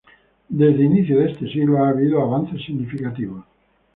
Desde 0.49 0.83
inicio 0.83 1.19
de 1.19 1.29
este 1.31 1.47
siglo 1.47 1.77
ha 1.85 1.89
habido 1.89 2.23
avances 2.23 2.59
significativos. 2.65 3.45